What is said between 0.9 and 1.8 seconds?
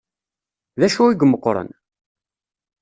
i imeqqren?